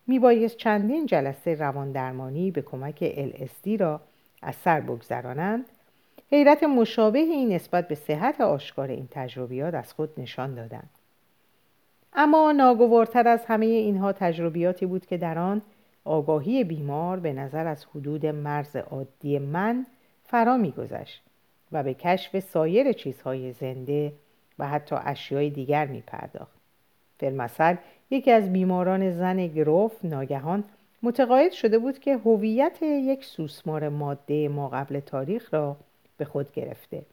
[0.08, 4.02] میبایست چندین جلسه روان درمانی به کمک LSD را
[4.42, 5.66] از سر بگذرانند.
[6.32, 10.90] حیرت مشابه این نسبت به صحت آشکار این تجربیات از خود نشان دادند.
[12.16, 15.62] اما ناگوارتر از همه اینها تجربیاتی بود که در آن
[16.06, 19.86] آگاهی بیمار به نظر از حدود مرز عادی من
[20.24, 21.24] فرا میگذشت
[21.72, 24.14] و به کشف سایر چیزهای زنده
[24.60, 26.54] و حتی اشیای دیگر می پرداخت.
[27.20, 27.76] فیلمسل
[28.12, 30.64] یکی از بیماران زن گروف ناگهان
[31.04, 35.78] متقاعد شده بود که هویت یک سوسمار ماده ما قبل تاریخ را
[36.18, 37.06] به خود گرفته.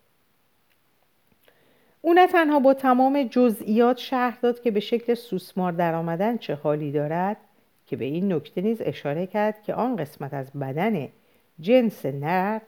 [2.02, 6.92] او نه تنها با تمام جزئیات شهر داد که به شکل سوسمار درآمدن چه حالی
[6.92, 7.36] دارد
[7.86, 11.08] که به این نکته نیز اشاره کرد که آن قسمت از بدن
[11.60, 12.60] جنس نر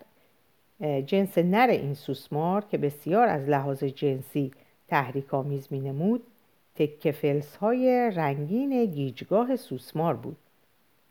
[1.07, 4.53] جنس نر این سوسمار که بسیار از لحاظ جنسی
[4.89, 6.23] تحریک آمیز می نمود
[6.75, 10.37] تکه فلس های رنگین گیجگاه سوسمار بود.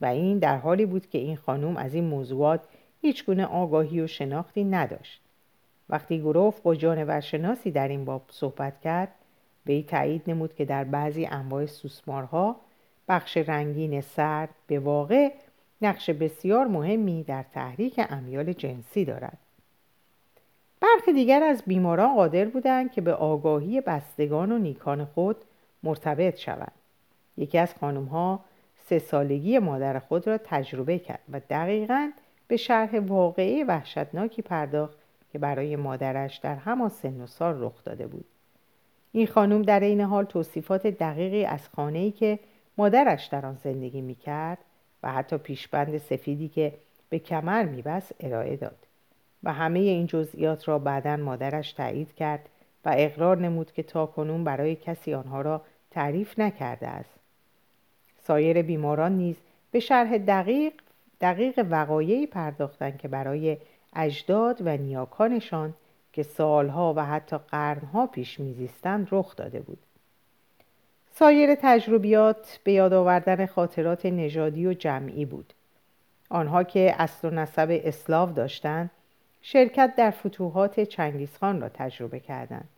[0.02, 2.62] و این در حالی بود که این خانم از این موضوعات
[3.02, 5.22] هیچ گونه آگاهی و شناختی نداشت.
[5.92, 9.12] وقتی گروف با جانورشناسی در این باب صحبت کرد
[9.66, 12.56] این تایید نمود که در بعضی انواع سوسمارها
[13.08, 15.32] بخش رنگین سرد به واقع
[15.82, 19.38] نقش بسیار مهمی در تحریک امیال جنسی دارد.
[20.82, 25.38] برخی دیگر از بیماران قادر بودند که به آگاهی بستگان و نیکان خود
[25.84, 26.72] مرتبط شوند.
[27.38, 28.40] یکی از خانمها
[28.86, 32.12] سه سالگی مادر خود را تجربه کرد و دقیقا
[32.48, 34.98] به شرح واقعی وحشتناکی پرداخت
[35.32, 38.26] که برای مادرش در همان سن و سال رخ داده بود.
[39.12, 42.40] این خانم در این حال توصیفات دقیقی از خانه‌ای که
[42.78, 44.58] مادرش در آن زندگی می‌کرد
[45.04, 46.74] و حتی پیشبند سفیدی که
[47.10, 48.88] به کمر میبست ارائه داد
[49.44, 52.50] و همه این جزئیات را بعدا مادرش تایید کرد
[52.86, 57.20] و اقرار نمود که تا کنون برای کسی آنها را تعریف نکرده است.
[58.24, 59.36] سایر بیماران نیز
[59.72, 60.74] به شرح دقیق
[61.22, 63.58] دقیق وقایعی پرداختند که برای
[63.96, 65.74] اجداد و نیاکانشان
[66.14, 69.78] که سالها و حتی قرنها پیش میزیستند رخ داده بود.
[71.14, 75.54] سایر تجربیات به یاد آوردن خاطرات نژادی و جمعی بود.
[76.30, 78.92] آنها که اصل و نسب اسلاو داشتند
[79.42, 82.70] شرکت در فتوحات چنگیزخان را تجربه کردند.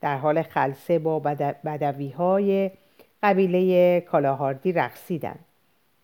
[0.00, 1.18] در حال خلصه با
[1.64, 2.70] بدوی های
[3.22, 5.44] قبیله کالاهاردی رقصیدند.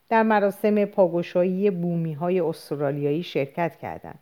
[0.08, 4.18] در مراسم پاگوشایی بومی های استرالیایی شرکت کردند.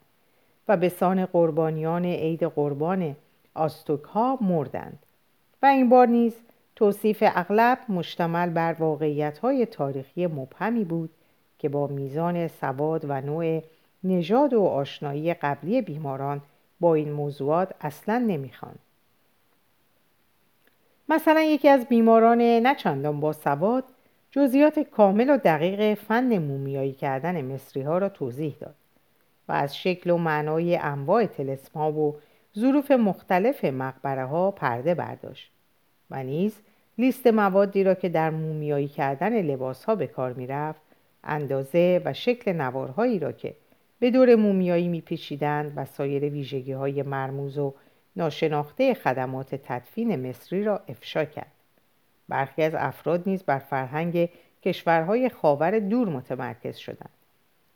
[0.69, 3.17] و به سان قربانیان عید قربان
[3.55, 4.99] آستوک ها مردند.
[5.63, 6.35] و این بار نیز
[6.77, 11.11] توصیف اغلب مشتمل بر واقعیت های تاریخی مبهمی بود
[11.59, 13.63] که با میزان سواد و نوع
[14.05, 16.41] نژاد و آشنایی قبلی بیماران
[16.81, 18.79] با این موضوعات اصلا نمی‌خواند
[21.09, 23.85] مثلا یکی از بیماران نچندان با سواد
[24.31, 28.75] جزئیات کامل و دقیق فن مومیایی کردن مصری ها را توضیح داد.
[29.49, 32.17] و از شکل و معنای انواع تلسم ها و
[32.59, 35.51] ظروف مختلف مقبره ها پرده برداشت
[36.11, 36.61] و نیز
[36.99, 40.83] لیست موادی را که در مومیایی کردن لباس ها به کار می رفت
[41.25, 43.55] اندازه و شکل نوارهایی را که
[43.99, 47.75] به دور مومیایی میپیچیدند و سایر ویژگی های مرموز و
[48.17, 51.53] ناشناخته خدمات تدفین مصری را افشا کرد.
[52.29, 54.29] برخی از افراد نیز بر فرهنگ
[54.63, 57.11] کشورهای خاور دور متمرکز شدند.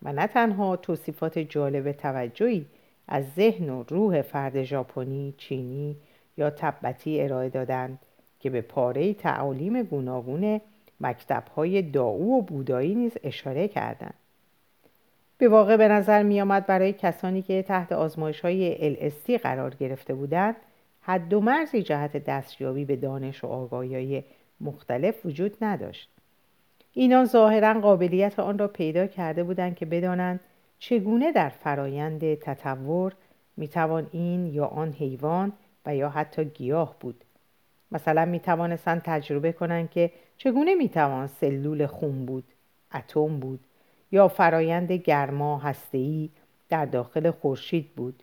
[0.03, 2.67] و نه تنها توصیفات جالب توجهی
[3.09, 5.97] از ذهن و روح فرد ژاپنی، چینی
[6.37, 7.99] یا تبتی ارائه دادند
[8.41, 10.61] که به پاره تعالیم گوناگون
[11.01, 14.15] مکتبهای داعو و بودایی نیز اشاره کردند.
[15.39, 20.15] به واقع به نظر می آمد برای کسانی که تحت آزمایش های LST قرار گرفته
[20.15, 20.57] بودند
[21.01, 24.25] حد و مرزی جهت دستیابی به دانش و آگاهی
[24.61, 26.11] مختلف وجود نداشت.
[26.93, 30.41] اینان ظاهرا قابلیت آن را پیدا کرده بودند که بدانند
[30.79, 33.13] چگونه در فرایند تطور
[33.57, 35.53] می‌توان این یا آن حیوان
[35.87, 37.25] و یا حتی گیاه بود.
[37.93, 42.45] مثلا می توانستند تجربه کنند که چگونه می توان سلول خون بود
[42.95, 43.61] اتم بود
[44.13, 46.31] یا فرایند گرما هسته‌ای
[46.69, 48.23] در داخل خورشید بود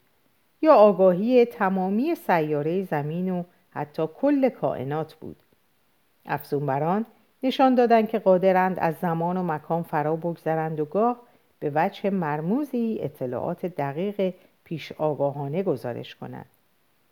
[0.62, 5.36] یا آگاهی تمامی سیاره زمین و حتی کل کائنات بود.
[6.26, 7.06] افزونبران
[7.48, 11.20] نشان دادند که قادرند از زمان و مکان فرا بگذرند و گاه
[11.60, 14.34] به وجه مرموزی اطلاعات دقیق
[14.64, 16.46] پیش آگاهانه گزارش کنند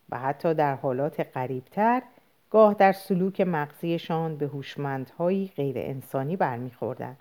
[0.09, 2.01] و حتی در حالات قریبتر
[2.49, 7.17] گاه در سلوک مغزیشان به هوشمندهایی غیر انسانی برمیخوردند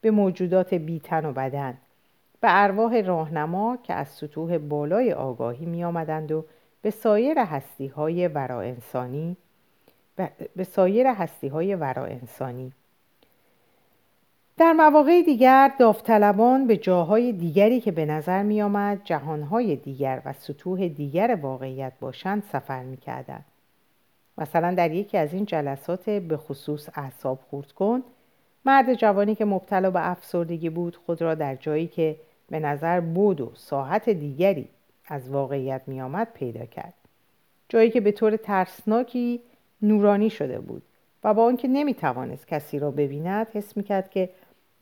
[0.00, 1.78] به موجودات بیتن و بدن
[2.40, 6.44] به ارواح راهنما که از سطوح بالای آگاهی می آمدند و
[6.82, 9.36] به سایر هستی های ورا انسانی
[10.56, 12.72] به سایر هستی های ورا انسانی
[14.56, 20.32] در مواقع دیگر داوطلبان به جاهای دیگری که به نظر می آمد جهانهای دیگر و
[20.32, 23.44] سطوح دیگر واقعیت باشند سفر می کردن.
[24.38, 28.02] مثلا در یکی از این جلسات به خصوص اعصاب خورد کن
[28.64, 32.16] مرد جوانی که مبتلا به افسردگی بود خود را در جایی که
[32.50, 34.68] به نظر بود و ساحت دیگری
[35.06, 36.94] از واقعیت می آمد پیدا کرد
[37.68, 39.40] جایی که به طور ترسناکی
[39.82, 40.82] نورانی شده بود
[41.24, 44.28] و با آنکه نمی توانست کسی را ببیند حس می کرد که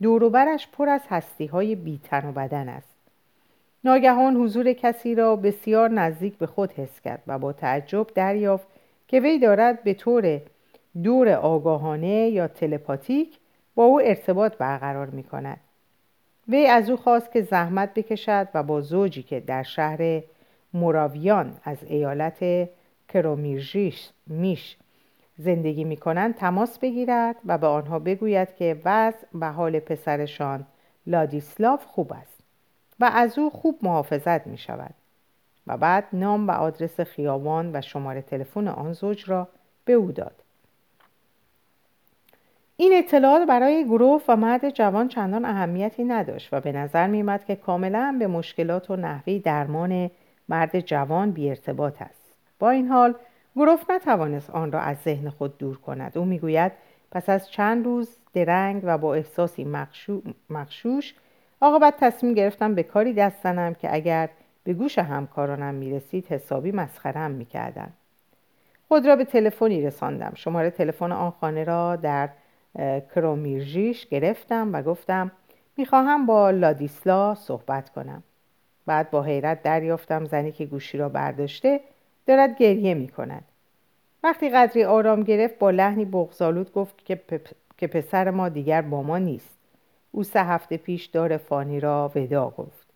[0.03, 2.95] دوروبرش پر از هستی های بیتن و بدن است
[3.85, 8.67] ناگهان حضور کسی را بسیار نزدیک به خود حس کرد و با تعجب دریافت
[9.09, 10.41] که وی دارد به طور
[11.03, 13.39] دور آگاهانه یا تلپاتیک
[13.75, 15.61] با او ارتباط برقرار می کند.
[16.49, 20.23] وی از او خواست که زحمت بکشد و با زوجی که در شهر
[20.75, 22.69] موراویان از ایالت
[23.09, 24.77] کرومیرژیش میش
[25.41, 30.67] زندگی می کنند تماس بگیرد و به آنها بگوید که وضع و حال پسرشان
[31.07, 32.41] لادیسلاف خوب است
[33.01, 34.95] و از او خوب محافظت می شود
[35.67, 39.49] و بعد نام و آدرس خیابان و شماره تلفن آن زوج را
[39.85, 40.35] به او داد.
[42.77, 47.57] این اطلاعات برای گروه و مرد جوان چندان اهمیتی نداشت و به نظر میمد که
[47.57, 50.11] کاملا به مشکلات و نحوی درمان
[50.49, 52.35] مرد جوان بی ارتباط است.
[52.59, 53.15] با این حال
[53.57, 56.19] گروف نتوانست آن را از ذهن خود دور کند.
[56.19, 56.73] او می‌گوید
[57.11, 59.65] پس از چند روز درنگ و با احساسی
[60.51, 61.15] مخشوش
[61.61, 64.29] عاقبت تصمیم گرفتم به کاری دست زنم که اگر
[64.65, 67.93] به گوش همکارانم می‌رسید حسابی مسخرم می‌کردند
[68.89, 70.33] خود را به تلفنی رساندم.
[70.35, 72.29] شماره تلفن آن خانه را در
[73.15, 75.33] کرومیرژیش گرفتم و گفتم
[75.77, 78.23] می‌خواهم با لادیسلا صحبت کنم.
[78.87, 81.81] بعد با حیرت دریافتم زنی که گوشی را برداشته
[82.31, 83.45] دارد گریه می کند.
[84.23, 87.21] وقتی قدری آرام گرفت با لحنی بغزالود گفت که,
[87.79, 89.59] که پسر ما دیگر با ما نیست.
[90.13, 92.87] او سه هفته پیش دار فانی را ودا گفت.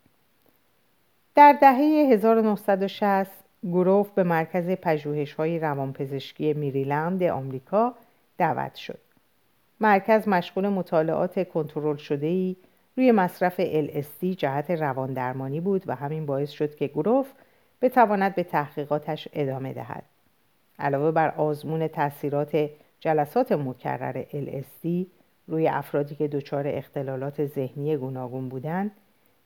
[1.35, 3.31] در دهه 1960
[3.63, 7.93] گروف به مرکز پژوهش های روانپزشکی میریلند آمریکا
[8.37, 8.99] دعوت شد.
[9.79, 12.55] مرکز مشغول مطالعات کنترل شده ای
[12.97, 17.31] روی مصرف LSD جهت رواندرمانی بود و همین باعث شد که گروف
[17.81, 20.03] بتواند به تحقیقاتش ادامه دهد.
[20.79, 24.87] علاوه بر آزمون تاثیرات جلسات مکرر LSD
[25.47, 28.91] روی افرادی که دچار اختلالات ذهنی گوناگون بودند،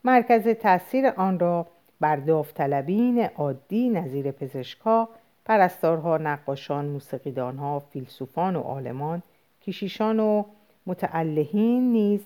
[0.03, 1.67] مرکز تاثیر آن را
[1.99, 5.09] بر داوطلبین عادی نظیر پزشکا،
[5.45, 9.23] پرستارها، نقاشان، موسیقیدانها، فیلسوفان و عالمان،
[9.61, 10.43] کشیشان و
[10.85, 12.21] متعلهین نیز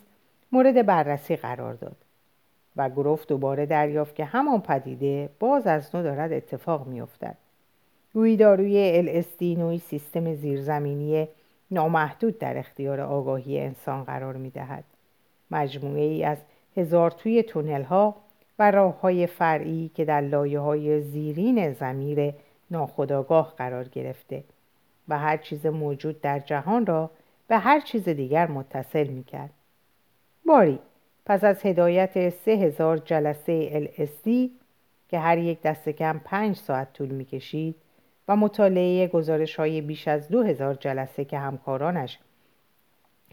[0.51, 1.95] مورد بررسی قرار داد.
[2.77, 7.37] و گروف دوباره دریافت که همان پدیده باز از نو دارد اتفاق میافتد
[8.13, 11.27] گویی داروی LSD نوعی سیستم زیرزمینی
[11.71, 14.83] نامحدود در اختیار آگاهی انسان قرار می دهد.
[15.51, 16.37] مجموعه ای از
[16.77, 18.15] هزار توی تونل ها
[18.59, 22.33] و راه های فرعی که در لایه های زیرین زمیر
[22.71, 24.43] ناخداگاه قرار گرفته
[25.07, 27.09] و هر چیز موجود در جهان را
[27.47, 29.49] به هر چیز دیگر متصل می کرد.
[30.45, 30.79] باری
[31.25, 34.29] پس از هدایت سه هزار جلسه LSD
[35.09, 37.75] که هر یک دست کم پنج ساعت طول می کشید
[38.27, 42.19] و مطالعه گزارش های بیش از دو هزار جلسه که همکارانش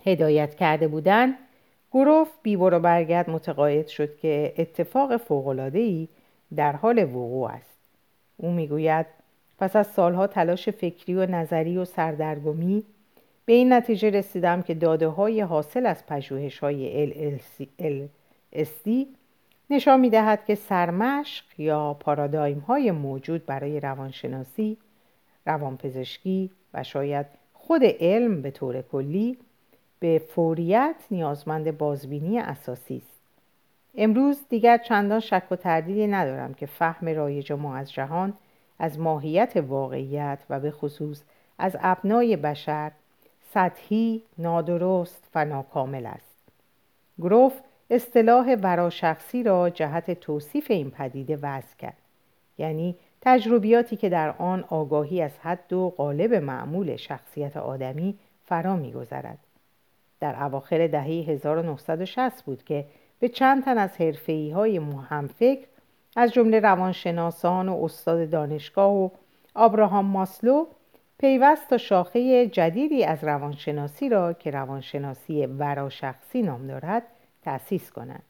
[0.06, 1.34] هدایت کرده بودند
[1.92, 6.08] گروف بیبر و برگرد متقاعد شد که اتفاق فوق‌العاده‌ای
[6.56, 7.78] در حال وقوع است.
[8.36, 9.06] او می‌گوید
[9.58, 12.84] پس از سالها تلاش فکری و نظری و سردرگمی
[13.44, 17.12] به این نتیجه رسیدم که داده های حاصل از پژوهش های
[17.52, 19.06] LSD
[19.70, 24.76] نشان می دهد که سرمشق یا پارادایم های موجود برای روانشناسی،
[25.46, 29.38] روانپزشکی و شاید خود علم به طور کلی
[30.00, 33.20] به فوریت نیازمند بازبینی اساسی است.
[33.94, 38.32] امروز دیگر چندان شک و تردیدی ندارم که فهم رایج ما از جهان
[38.78, 41.22] از ماهیت واقعیت و به خصوص
[41.58, 42.92] از ابنای بشر
[43.54, 46.30] سطحی، نادرست و ناکامل است.
[47.18, 47.52] گروف
[47.90, 51.96] اصطلاح وراشخصی را جهت توصیف این پدیده وضع کرد
[52.58, 59.38] یعنی تجربیاتی که در آن آگاهی از حد و قالب معمول شخصیت آدمی فرا میگذرد
[60.20, 62.84] در اواخر دهه 1960 بود که
[63.20, 65.66] به چند تن از حرفه‌ای های مهمفکر
[66.16, 69.08] از جمله روانشناسان و استاد دانشگاه و
[69.54, 70.66] آبراهام ماسلو
[71.20, 77.02] پیوست تا شاخه جدیدی از روانشناسی را که روانشناسی وراشخصی نام دارد
[77.42, 78.22] تأسیس کنند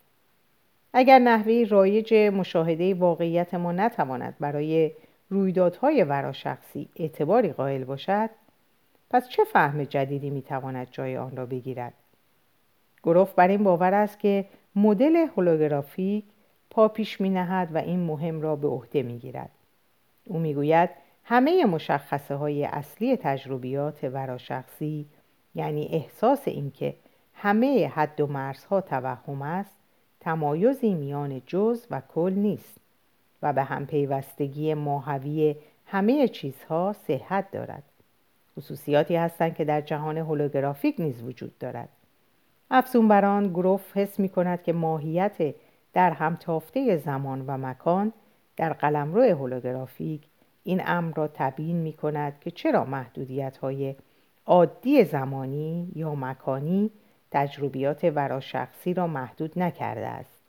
[0.92, 4.92] اگر نحوه رایج مشاهده واقعیت ما نتواند برای
[5.28, 8.30] رویدادهای وراشخصی اعتباری قائل باشد
[9.10, 11.94] پس چه فهم جدیدی می‌تواند جای آن را بگیرد
[13.02, 14.44] گروف بر این باور است که
[14.76, 16.24] مدل هولوگرافیک
[16.70, 19.50] پا پیش می نهد و این مهم را به عهده می گیرد.
[20.26, 20.90] او می گوید
[21.30, 25.06] همه مشخصه های اصلی تجربیات وراشخصی
[25.54, 26.94] یعنی احساس اینکه
[27.34, 29.76] همه حد و مرزها توهم است
[30.20, 32.78] تمایزی میان جز و کل نیست
[33.42, 35.56] و به هم پیوستگی ماهوی
[35.86, 37.82] همه چیزها صحت دارد.
[38.56, 41.88] خصوصیاتی هستند که در جهان هولوگرافیک نیز وجود دارد.
[42.70, 45.54] افزون بران گروف حس می کند که ماهیت
[45.92, 48.12] در همتافته زمان و مکان
[48.56, 50.29] در قلمرو هولوگرافیک
[50.64, 53.94] این امر را تبیین می کند که چرا محدودیت های
[54.46, 56.90] عادی زمانی یا مکانی
[57.30, 60.40] تجربیات وراشخصی را محدود نکرده است.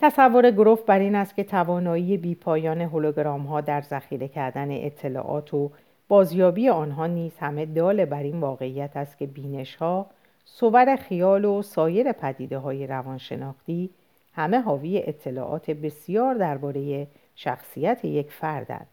[0.00, 5.70] تصور گروف بر این است که توانایی بیپایان هولوگرام ها در ذخیره کردن اطلاعات و
[6.08, 10.06] بازیابی آنها نیز همه دال بر این واقعیت است که بینش ها
[10.44, 13.90] صور خیال و سایر پدیده های روانشناختی
[14.32, 17.06] همه حاوی اطلاعات بسیار درباره
[17.36, 18.86] شخصیت یک فردند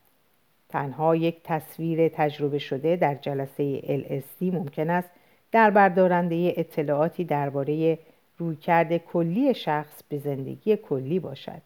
[0.69, 5.09] تنها یک تصویر تجربه شده در جلسه LSD ممکن است
[5.51, 7.99] در بردارنده اطلاعاتی درباره
[8.37, 11.61] رویکرد کلی شخص به زندگی کلی باشد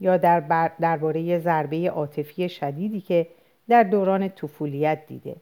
[0.00, 0.40] یا در
[0.80, 3.26] درباره ضربه عاطفی شدیدی که
[3.68, 5.36] در دوران طفولیت دیده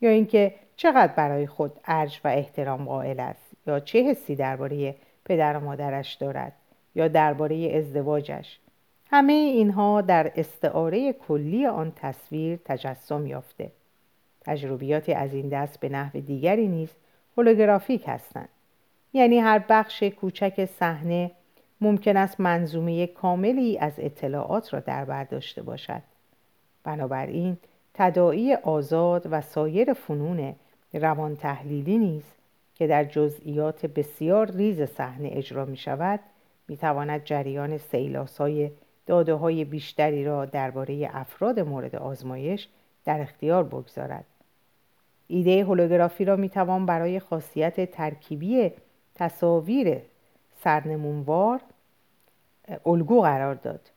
[0.00, 5.56] یا اینکه چقدر برای خود ارج و احترام قائل است یا چه حسی درباره پدر
[5.56, 6.52] و مادرش دارد
[6.94, 8.58] یا درباره ازدواجش.
[9.10, 13.72] همه اینها در استعاره کلی آن تصویر تجسم یافته.
[14.40, 16.90] تجربیاتی از این دست به نحو دیگری نیز
[17.36, 18.48] هولوگرافیک هستند.
[19.12, 21.30] یعنی هر بخش کوچک صحنه
[21.80, 26.02] ممکن است منظومه کاملی از اطلاعات را در بر داشته باشد.
[26.84, 27.56] بنابراین
[27.94, 30.54] تداعی آزاد و سایر فنون
[30.92, 32.22] روان تحلیلی نیز
[32.74, 36.20] که در جزئیات بسیار ریز صحنه اجرا می شود
[36.68, 38.70] می تواند جریان سیلاسای
[39.08, 42.68] داده های بیشتری را درباره افراد مورد آزمایش
[43.04, 44.24] در اختیار بگذارد.
[45.26, 48.72] ایده هولوگرافی را می توان برای خاصیت ترکیبی
[49.14, 49.98] تصاویر
[50.64, 51.60] سرنمونوار
[52.86, 53.90] الگو قرار داد.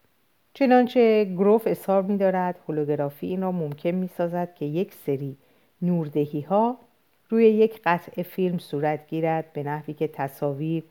[0.54, 5.38] چنانچه گروف می دارد هولوگرافی این را ممکن می سازد که یک سری
[5.82, 6.78] نوردهی ها
[7.30, 10.84] روی یک قطع فیلم صورت گیرد به نحوی که تصاویر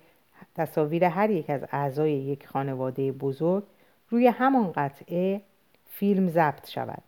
[0.54, 3.64] تصاویر هر یک از اعضای یک خانواده بزرگ
[4.10, 5.40] روی همان قطعه
[5.86, 7.02] فیلم ضبط شود.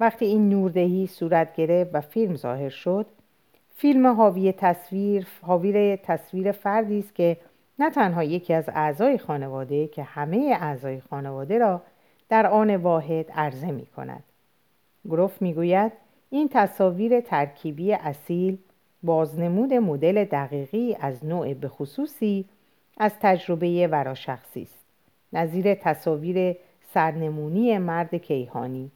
[0.00, 3.06] وقتی این نوردهی صورت گرفت و فیلم ظاهر شد
[3.76, 7.36] فیلم حاوی تصویر حاوی تصویر فردی است که
[7.78, 11.82] نه تنها یکی از اعضای خانواده که همه اعضای خانواده را
[12.28, 14.24] در آن واحد عرضه می کند.
[15.04, 15.92] گروف می گوید
[16.30, 18.58] این تصاویر ترکیبی اصیل
[19.02, 22.44] بازنمود مدل دقیقی از نوع بخصوصی
[22.98, 24.83] از تجربه وراشخصی است.
[25.34, 26.56] نظیر تصاویر
[26.94, 28.90] سرنمونی مرد کیهانی.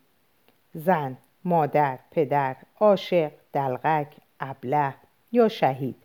[0.74, 4.94] زن، مادر، پدر، عاشق، دلغک، ابله
[5.32, 5.96] یا شهید.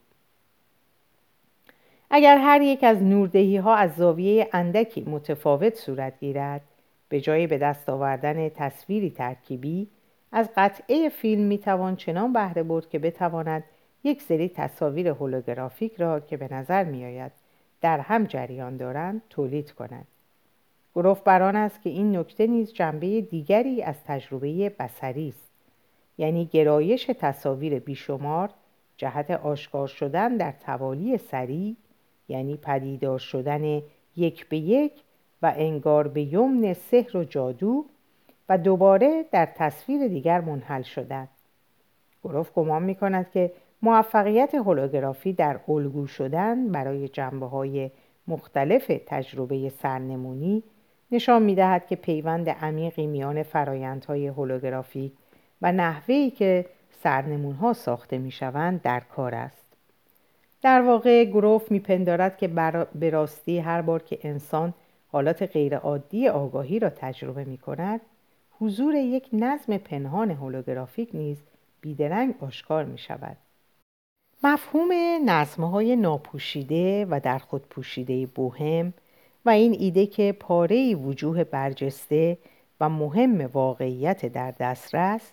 [2.09, 6.61] اگر هر یک از نوردهی ها از زاویه اندکی متفاوت صورت گیرد
[7.09, 9.87] به جای به دست آوردن تصویری ترکیبی
[10.31, 13.63] از قطعه فیلم می توان چنان بهره برد که بتواند
[14.03, 17.31] یک سری تصاویر هولوگرافیک را که به نظر می آید
[17.81, 20.07] در هم جریان دارند تولید کند.
[20.95, 25.51] گروف بران است که این نکته نیز جنبه دیگری از تجربه بسری است.
[26.17, 28.49] یعنی گرایش تصاویر بیشمار
[28.97, 31.77] جهت آشکار شدن در توالی سری
[32.27, 33.81] یعنی پدیدار شدن
[34.15, 34.91] یک به یک
[35.41, 37.85] و انگار به یمن سحر و جادو
[38.49, 41.27] و دوباره در تصویر دیگر منحل شدن.
[42.23, 47.91] گروف گمان می کند که موفقیت هولوگرافی در الگو شدن برای جنبه های
[48.27, 50.63] مختلف تجربه سرنمونی
[51.13, 55.11] نشان می دهد که پیوند عمیقی میان فرایندهای هولوگرافیک
[55.61, 59.63] و نحوهی که سرنمون ها ساخته می شوند در کار است
[60.61, 62.47] در واقع گروف میپندارد که
[62.95, 64.73] به راستی هر بار که انسان
[65.07, 68.01] حالات غیرعادی آگاهی را تجربه می کند
[68.59, 71.43] حضور یک نظم پنهان هولوگرافیک نیز
[71.81, 73.37] بیدرنگ آشکار می شود.
[74.43, 74.89] مفهوم
[75.25, 78.93] نظمهای ناپوشیده و در خود پوشیده بوهم
[79.45, 82.37] و این ایده که پاره وجوه برجسته
[82.79, 85.31] و مهم واقعیت در دسترس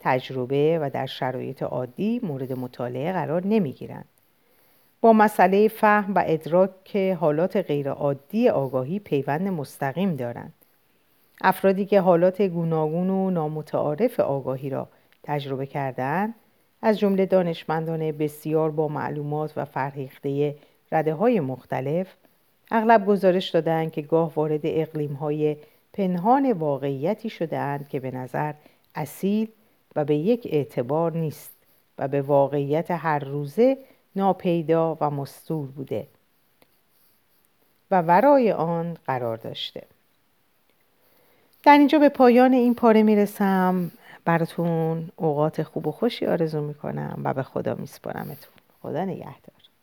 [0.00, 4.08] تجربه و در شرایط عادی مورد مطالعه قرار نمی گیرند.
[5.00, 10.52] با مسئله فهم و ادراک که حالات غیرعادی آگاهی پیوند مستقیم دارند.
[11.40, 14.88] افرادی که حالات گوناگون و نامتعارف آگاهی را
[15.22, 16.34] تجربه کردند
[16.82, 20.54] از جمله دانشمندان بسیار با معلومات و فرهیخته
[20.92, 22.06] رده های مختلف
[22.74, 25.56] اغلب گزارش دادند که گاه وارد اقلیم های
[25.92, 28.54] پنهان واقعیتی شدهاند که به نظر
[28.94, 29.48] اصیل
[29.96, 31.52] و به یک اعتبار نیست
[31.98, 33.78] و به واقعیت هر روزه
[34.16, 36.06] ناپیدا و مستور بوده
[37.90, 39.82] و ورای آن قرار داشته.
[41.62, 43.90] در اینجا به پایان این پاره می‌رسم.
[44.24, 48.52] براتون اوقات خوب و خوشی آرزو می‌کنم و به خدا میسپارمتون.
[48.82, 49.61] خدا نگهدار.